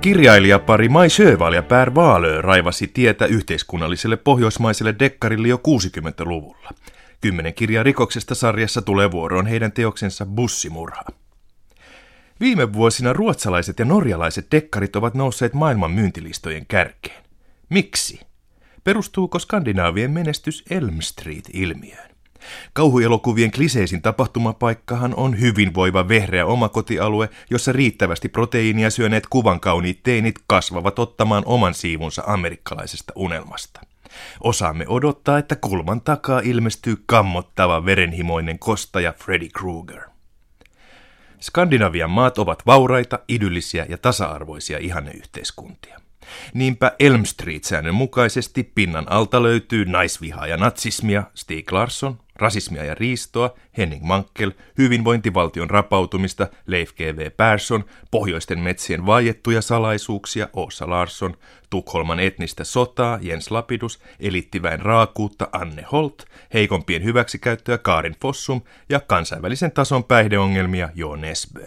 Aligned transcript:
Kirjailijapari 0.00 0.88
Mai 0.88 1.10
Sjöwall 1.10 1.52
ja 1.52 1.62
Per 1.62 1.90
Waalö 1.90 2.42
raivasi 2.42 2.86
tietä 2.86 3.26
yhteiskunnalliselle 3.26 4.16
pohjoismaiselle 4.16 4.94
dekkarille 4.98 5.48
jo 5.48 5.56
60-luvulla. 5.56 6.70
Kymmenen 7.20 7.54
kirjaa 7.54 7.82
rikoksesta 7.82 8.34
sarjassa 8.34 8.82
tulee 8.82 9.10
vuoroon 9.10 9.46
heidän 9.46 9.72
teoksensa 9.72 10.26
Bussimurha. 10.26 11.04
Viime 12.40 12.72
vuosina 12.72 13.12
ruotsalaiset 13.12 13.78
ja 13.78 13.84
norjalaiset 13.84 14.46
dekkarit 14.52 14.96
ovat 14.96 15.14
nousseet 15.14 15.54
maailman 15.54 15.90
myyntilistojen 15.90 16.66
kärkeen. 16.66 17.24
Miksi? 17.68 18.20
Perustuuko 18.84 19.38
Skandinaavien 19.38 20.10
menestys 20.10 20.64
Elm 20.70 21.00
Street-ilmiöön? 21.00 22.09
Kauhuelokuvien 22.72 23.50
kliseisin 23.50 24.02
tapahtumapaikkahan 24.02 25.14
on 25.14 25.40
hyvinvoiva 25.40 26.08
vehreä 26.08 26.46
omakotialue, 26.46 27.28
jossa 27.50 27.72
riittävästi 27.72 28.28
proteiinia 28.28 28.90
syöneet 28.90 29.26
kuvan 29.30 29.60
kauniit 29.60 30.02
teinit 30.02 30.34
kasvavat 30.46 30.98
ottamaan 30.98 31.42
oman 31.46 31.74
siivunsa 31.74 32.22
amerikkalaisesta 32.26 33.12
unelmasta. 33.16 33.80
Osaamme 34.40 34.84
odottaa, 34.88 35.38
että 35.38 35.56
kulman 35.56 36.00
takaa 36.00 36.40
ilmestyy 36.44 37.02
kammottava 37.06 37.84
verenhimoinen 37.84 38.58
kostaja 38.58 39.12
Freddy 39.12 39.48
Krueger. 39.48 40.02
Skandinavian 41.40 42.10
maat 42.10 42.38
ovat 42.38 42.66
vauraita, 42.66 43.18
idyllisiä 43.28 43.86
ja 43.88 43.98
tasa-arvoisia 43.98 44.78
ihanneyhteiskuntia. 44.78 46.00
Niinpä 46.54 46.92
Elm 46.98 47.24
Street-säännön 47.24 47.94
mukaisesti 47.94 48.62
pinnan 48.62 49.12
alta 49.12 49.42
löytyy 49.42 49.84
naisvihaa 49.84 50.46
ja 50.46 50.56
natsismia 50.56 51.22
Stieg 51.34 51.72
Larsson, 51.72 52.18
rasismia 52.40 52.84
ja 52.84 52.94
riistoa 52.94 53.54
Henning 53.76 54.04
Mankel, 54.04 54.52
hyvinvointivaltion 54.78 55.70
rapautumista 55.70 56.46
Leif 56.66 56.94
G.V. 56.94 57.30
Persson, 57.36 57.84
pohjoisten 58.10 58.58
metsien 58.58 59.06
vaiettuja 59.06 59.62
salaisuuksia 59.62 60.48
Åsa 60.56 60.90
Larsson, 60.90 61.36
Tukholman 61.70 62.20
etnistä 62.20 62.64
sotaa 62.64 63.18
Jens 63.22 63.50
Lapidus, 63.50 64.00
elittiväen 64.20 64.80
raakuutta 64.80 65.48
Anne 65.52 65.84
Holt, 65.92 66.24
heikompien 66.54 67.04
hyväksikäyttöä 67.04 67.78
Karin 67.78 68.16
Fossum 68.22 68.62
ja 68.88 69.00
kansainvälisen 69.00 69.72
tason 69.72 70.04
päihdeongelmia 70.04 70.88
Jo 70.94 71.16
Nesbø. 71.16 71.66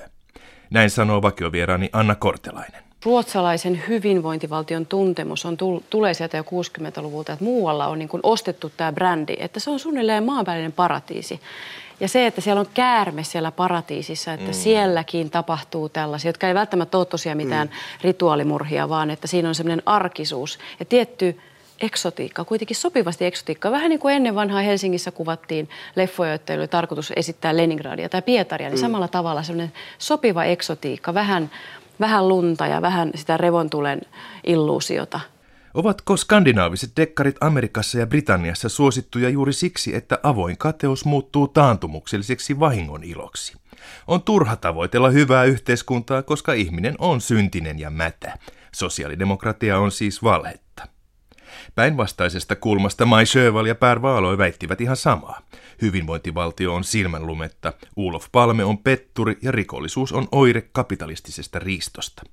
Näin 0.69 0.89
sanoo 0.89 1.21
vakiovieraani 1.21 1.89
Anna 1.93 2.15
Kortelainen 2.15 2.92
ruotsalaisen 3.03 3.83
hyvinvointivaltion 3.87 4.85
tuntemus 4.85 5.45
on 5.45 5.57
tulee 5.89 6.13
sieltä 6.13 6.37
jo 6.37 6.43
60-luvulta, 6.43 7.33
että 7.33 7.45
muualla 7.45 7.87
on 7.87 7.99
niin 7.99 8.09
kuin 8.09 8.19
ostettu 8.23 8.71
tämä 8.77 8.91
brändi, 8.91 9.35
että 9.39 9.59
se 9.59 9.69
on 9.69 9.79
suunnilleen 9.79 10.23
maanpäällinen 10.23 10.71
paratiisi. 10.71 11.41
Ja 11.99 12.07
se, 12.07 12.27
että 12.27 12.41
siellä 12.41 12.59
on 12.59 12.67
käärme 12.73 13.23
siellä 13.23 13.51
paratiisissa, 13.51 14.33
että 14.33 14.47
mm. 14.47 14.53
sielläkin 14.53 15.29
tapahtuu 15.29 15.89
tällaisia, 15.89 16.29
jotka 16.29 16.47
ei 16.47 16.53
välttämättä 16.53 16.97
ole 16.97 17.05
tosiaan 17.05 17.37
mitään 17.37 17.67
mm. 17.67 17.73
rituaalimurhia, 18.01 18.89
vaan 18.89 19.09
että 19.09 19.27
siinä 19.27 19.49
on 19.49 19.55
semmoinen 19.55 19.83
arkisuus 19.85 20.59
ja 20.79 20.85
tietty 20.85 21.39
eksotiikka, 21.81 22.45
kuitenkin 22.45 22.75
sopivasti 22.75 23.25
eksotiikka. 23.25 23.71
Vähän 23.71 23.89
niin 23.89 23.99
kuin 23.99 24.15
ennen 24.15 24.35
vanhaa 24.35 24.61
Helsingissä 24.61 25.11
kuvattiin 25.11 25.69
leffoja, 25.95 26.29
joita 26.29 26.53
oli 26.53 26.67
tarkoitus 26.67 27.13
esittää 27.15 27.57
Leningradia 27.57 28.09
tai 28.09 28.21
Pietaria, 28.21 28.69
niin 28.69 28.79
mm. 28.79 28.81
samalla 28.81 29.07
tavalla 29.07 29.43
semmoinen 29.43 29.73
sopiva 29.97 30.43
eksotiikka, 30.43 31.13
vähän 31.13 31.49
vähän 32.03 32.27
lunta 32.27 32.67
ja 32.67 32.81
vähän 32.81 33.11
sitä 33.15 33.37
revontulen 33.37 34.01
illuusiota. 34.43 35.19
Ovatko 35.73 36.17
skandinaaviset 36.17 36.91
dekkarit 36.97 37.35
Amerikassa 37.41 37.99
ja 37.99 38.07
Britanniassa 38.07 38.69
suosittuja 38.69 39.29
juuri 39.29 39.53
siksi, 39.53 39.95
että 39.95 40.19
avoin 40.23 40.57
kateus 40.57 41.05
muuttuu 41.05 41.47
taantumukselliseksi 41.47 42.59
vahingon 42.59 43.03
iloksi? 43.03 43.57
On 44.07 44.21
turha 44.21 44.55
tavoitella 44.55 45.09
hyvää 45.09 45.43
yhteiskuntaa, 45.43 46.21
koska 46.21 46.53
ihminen 46.53 46.95
on 46.99 47.21
syntinen 47.21 47.79
ja 47.79 47.89
mätä. 47.89 48.37
Sosiaalidemokratia 48.75 49.79
on 49.79 49.91
siis 49.91 50.23
valhetta. 50.23 50.62
Päinvastaisesta 51.75 52.55
kulmasta 52.55 53.05
Mai 53.05 53.25
Sjöwall 53.25 53.65
ja 53.65 53.75
Per 53.75 54.01
Vaaloi 54.01 54.37
väittivät 54.37 54.81
ihan 54.81 54.97
samaa. 54.97 55.41
Hyvinvointivaltio 55.81 56.73
on 56.73 56.83
silmänlumetta, 56.83 57.73
Ulof 57.95 58.27
Palme 58.31 58.63
on 58.63 58.77
petturi 58.77 59.37
ja 59.41 59.51
rikollisuus 59.51 60.11
on 60.11 60.27
oire 60.31 60.61
kapitalistisesta 60.61 61.59
riistosta. 61.59 62.23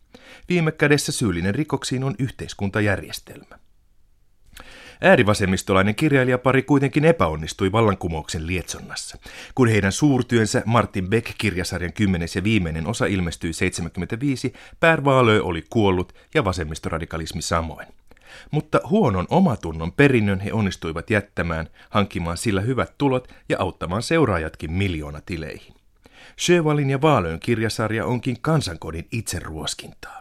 Viime 0.48 0.72
kädessä 0.72 1.12
syyllinen 1.12 1.54
rikoksiin 1.54 2.04
on 2.04 2.14
yhteiskuntajärjestelmä. 2.18 3.58
Äärivasemmistolainen 5.00 5.94
kirjailijapari 5.94 6.62
kuitenkin 6.62 7.04
epäonnistui 7.04 7.72
vallankumouksen 7.72 8.46
lietsonnassa. 8.46 9.18
Kun 9.54 9.68
heidän 9.68 9.92
suurtyönsä 9.92 10.62
Martin 10.66 11.10
Beck-kirjasarjan 11.10 11.92
kymmenes 11.92 12.36
ja 12.36 12.44
viimeinen 12.44 12.86
osa 12.86 13.06
ilmestyi 13.06 13.52
75, 13.52 14.52
Pär 14.80 15.04
Vaalö 15.04 15.42
oli 15.42 15.64
kuollut 15.70 16.12
ja 16.34 16.44
vasemmistoradikalismi 16.44 17.42
samoin. 17.42 17.86
Mutta 18.50 18.80
huonon 18.91 19.26
omatunnon 19.30 19.92
perinnön 19.92 20.41
he 20.41 20.52
onnistuivat 20.52 21.10
jättämään, 21.10 21.68
hankkimaan 21.91 22.36
sillä 22.36 22.60
hyvät 22.60 22.94
tulot 22.98 23.28
ja 23.48 23.56
auttamaan 23.60 24.02
seuraajatkin 24.02 24.72
miljoona 24.72 25.20
tileihin. 25.26 25.74
Sjövalin 26.36 26.91
ja 26.91 27.00
Vaalöön 27.00 27.41
kirjasarja 27.41 28.06
onkin 28.06 28.41
kansankodin 28.41 29.08
itseruoskintaa. 29.12 30.20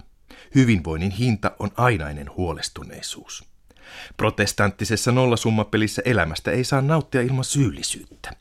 Hyvinvoinnin 0.55 1.11
hinta 1.11 1.51
on 1.59 1.69
ainainen 1.77 2.29
huolestuneisuus. 2.37 3.49
Protestanttisessa 4.17 5.11
nollasummapelissä 5.11 6.01
elämästä 6.05 6.51
ei 6.51 6.63
saa 6.63 6.81
nauttia 6.81 7.21
ilman 7.21 7.43
syyllisyyttä. 7.43 8.31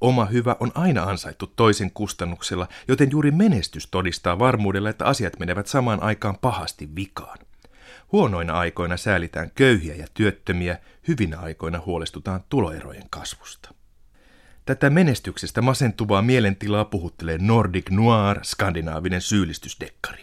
Oma 0.00 0.24
hyvä 0.24 0.56
on 0.60 0.72
aina 0.74 1.02
ansaittu 1.02 1.46
toisen 1.46 1.90
kustannuksella, 1.90 2.68
joten 2.88 3.10
juuri 3.10 3.30
menestys 3.30 3.86
todistaa 3.86 4.38
varmuudella, 4.38 4.90
että 4.90 5.04
asiat 5.04 5.38
menevät 5.38 5.66
samaan 5.66 6.02
aikaan 6.02 6.38
pahasti 6.40 6.88
vikaan. 6.96 7.38
Huonoina 8.12 8.58
aikoina 8.58 8.96
säälitään 8.96 9.50
köyhiä 9.54 9.94
ja 9.94 10.06
työttömiä, 10.14 10.78
hyvinä 11.08 11.38
aikoina 11.38 11.82
huolestutaan 11.86 12.44
tuloerojen 12.48 13.06
kasvusta. 13.10 13.74
Tätä 14.66 14.90
menestyksestä 14.90 15.62
masentuvaa 15.62 16.22
mielentilaa 16.22 16.84
puhuttelee 16.84 17.38
Nordic 17.38 17.90
Noir, 17.90 18.38
skandinaavinen 18.42 19.20
syyllistysdekkari. 19.20 20.22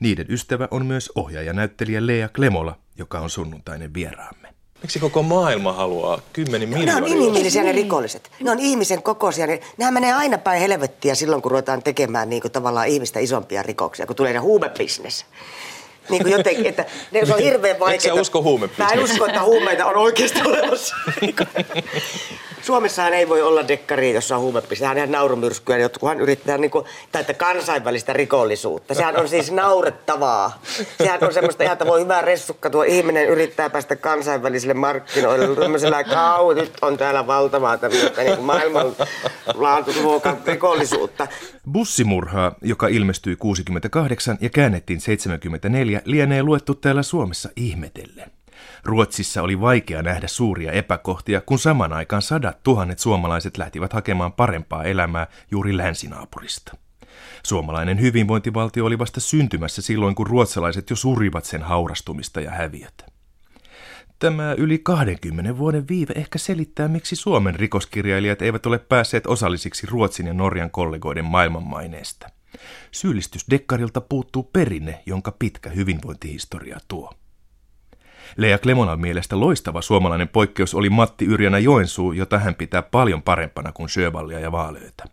Niiden 0.00 0.26
ystävä 0.28 0.68
on 0.70 0.86
myös 0.86 1.12
ohjaaja-näyttelijä 1.14 2.06
Lea 2.06 2.28
Klemola, 2.28 2.78
joka 2.98 3.20
on 3.20 3.30
sunnuntainen 3.30 3.94
vieraamme. 3.94 4.48
Miksi 4.82 4.98
koko 4.98 5.22
maailma 5.22 5.72
haluaa 5.72 6.20
kymmenen 6.32 6.68
miljoonaa? 6.68 7.00
Ne 7.00 7.06
on 7.06 7.12
inhimillisiä 7.12 7.62
ne 7.62 7.72
rikolliset. 7.72 8.30
Ne 8.40 8.50
on 8.50 8.58
ihmisen 8.58 9.02
kokoisia. 9.02 9.46
Ne, 9.46 9.60
nehän 9.76 9.94
menee 9.94 10.12
aina 10.12 10.38
päin 10.38 10.60
helvettiä 10.60 11.14
silloin, 11.14 11.42
kun 11.42 11.50
ruvetaan 11.50 11.82
tekemään 11.82 12.30
niin 12.30 12.42
kuin, 12.42 12.52
tavallaan 12.52 12.88
ihmistä 12.88 13.20
isompia 13.20 13.62
rikoksia, 13.62 14.06
kun 14.06 14.16
tulee 14.16 14.32
ne 14.32 14.38
huumebisnes 14.38 15.26
niin 16.10 16.22
kuin 16.22 16.32
jotenkin, 16.32 16.66
että 16.66 16.84
ne, 17.10 17.26
se 17.26 17.34
on 17.34 17.38
hirveän 17.38 17.80
vaikeaa. 17.80 18.12
Eikö 18.12 18.20
usko 18.20 18.58
Mä 18.78 18.88
en 18.88 19.00
usko, 19.00 19.26
että 19.26 19.42
huumeita 19.42 19.86
on 19.86 19.96
oikeasti 19.96 20.40
olemassa. 20.44 20.96
Suomessahan 22.62 23.14
ei 23.14 23.28
voi 23.28 23.42
olla 23.42 23.68
dekkari, 23.68 24.14
jossa 24.14 24.36
on 24.36 24.42
huumepiste. 24.42 24.76
Sehän 24.82 24.90
on 24.92 24.96
ihan 24.98 25.12
naurumyrskyä, 25.12 25.78
jotkuhan 25.78 26.20
yrittää 26.20 26.58
niin 26.58 26.70
kuin, 26.70 26.84
tai 27.12 27.20
että 27.20 27.34
kansainvälistä 27.34 28.12
rikollisuutta. 28.12 28.94
Sehän 28.94 29.20
on 29.20 29.28
siis 29.28 29.50
naurettavaa. 29.50 30.60
Sehän 30.98 31.24
on 31.24 31.32
semmoista 31.32 31.62
ihan, 31.62 31.72
että 31.72 31.86
voi 31.86 32.00
hyvä 32.00 32.20
ressukka, 32.20 32.70
tuo 32.70 32.82
ihminen 32.82 33.28
yrittää 33.28 33.70
päästä 33.70 33.96
kansainvälisille 33.96 34.74
markkinoille. 34.74 35.56
Tämmöisellä 35.56 36.04
kau, 36.04 36.52
nyt 36.52 36.72
on 36.82 36.96
täällä 36.96 37.26
valtavaa 37.26 37.78
tämmöistä 37.78 38.22
niin 38.22 38.42
maailmanlaatuisuukan 38.42 40.38
rikollisuutta. 40.46 41.26
Bussimurhaa, 41.72 42.54
joka 42.62 42.88
ilmestyi 42.88 43.36
68 43.36 44.38
ja 44.40 44.48
käännettiin 44.48 45.00
74, 45.00 46.02
lienee 46.04 46.42
luettu 46.42 46.74
täällä 46.74 47.02
Suomessa 47.02 47.48
ihmetellen. 47.56 48.30
Ruotsissa 48.84 49.42
oli 49.42 49.60
vaikea 49.60 50.02
nähdä 50.02 50.28
suuria 50.28 50.72
epäkohtia, 50.72 51.40
kun 51.40 51.58
saman 51.58 51.92
aikaan 51.92 52.22
sadat 52.22 52.62
tuhannet 52.62 52.98
suomalaiset 52.98 53.58
lähtivät 53.58 53.92
hakemaan 53.92 54.32
parempaa 54.32 54.84
elämää 54.84 55.26
juuri 55.50 55.76
länsinaapurista. 55.76 56.76
Suomalainen 57.42 58.00
hyvinvointivaltio 58.00 58.84
oli 58.84 58.98
vasta 58.98 59.20
syntymässä 59.20 59.82
silloin, 59.82 60.14
kun 60.14 60.26
ruotsalaiset 60.26 60.90
jo 60.90 60.96
surivat 60.96 61.44
sen 61.44 61.62
haurastumista 61.62 62.40
ja 62.40 62.50
häviötä. 62.50 63.19
Tämä 64.20 64.54
yli 64.58 64.78
20 64.78 65.58
vuoden 65.58 65.88
viive 65.88 66.12
ehkä 66.16 66.38
selittää, 66.38 66.88
miksi 66.88 67.16
Suomen 67.16 67.54
rikoskirjailijat 67.54 68.42
eivät 68.42 68.66
ole 68.66 68.78
päässeet 68.78 69.26
osallisiksi 69.26 69.86
Ruotsin 69.90 70.26
ja 70.26 70.34
Norjan 70.34 70.70
kollegoiden 70.70 71.24
maailmanmaineesta. 71.24 72.28
Syyllistysdekkarilta 72.90 74.00
puuttuu 74.00 74.42
perinne, 74.52 75.02
jonka 75.06 75.32
pitkä 75.38 75.70
hyvinvointihistoria 75.70 76.78
tuo. 76.88 77.12
Lea 78.36 78.58
Klemonan 78.58 79.00
mielestä 79.00 79.40
loistava 79.40 79.82
suomalainen 79.82 80.28
poikkeus 80.28 80.74
oli 80.74 80.90
Matti 80.90 81.24
Yrjänä 81.24 81.58
Joensuu, 81.58 82.12
jota 82.12 82.38
hän 82.38 82.54
pitää 82.54 82.82
paljon 82.82 83.22
parempana 83.22 83.72
kuin 83.72 83.88
Sjövallia 83.88 84.40
ja 84.40 84.52
Vaalöitä. 84.52 85.04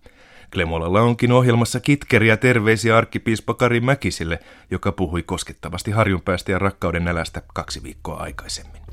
Klemolalla 0.53 1.01
onkin 1.01 1.31
ohjelmassa 1.31 1.79
kitkeriä 1.79 2.37
terveisiä 2.37 2.97
arkkipiispa 2.97 3.53
Kari 3.53 3.79
Mäkisille, 3.79 4.39
joka 4.71 4.91
puhui 4.91 5.23
koskettavasti 5.23 5.91
harjunpäästä 5.91 6.51
ja 6.51 6.59
rakkauden 6.59 7.05
nälästä 7.05 7.41
kaksi 7.53 7.83
viikkoa 7.83 8.17
aikaisemmin. 8.17 8.87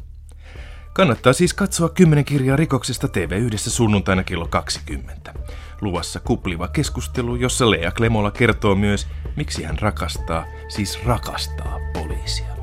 Kannattaa 0.94 1.32
siis 1.32 1.54
katsoa 1.54 1.88
kymmenen 1.88 2.24
kirjaa 2.24 2.56
rikoksesta 2.56 3.06
TV1 3.06 3.56
sunnuntaina 3.56 4.24
kello 4.24 4.46
20. 4.46 5.34
Luvassa 5.80 6.20
kupliva 6.20 6.68
keskustelu, 6.68 7.36
jossa 7.36 7.70
Lea 7.70 7.90
Klemola 7.90 8.30
kertoo 8.30 8.74
myös, 8.74 9.06
miksi 9.36 9.62
hän 9.62 9.78
rakastaa, 9.78 10.46
siis 10.68 11.04
rakastaa 11.04 11.78
poliisia. 11.92 12.53